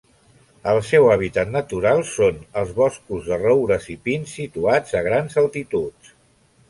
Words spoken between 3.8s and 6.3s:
i pins situats a grans altituds.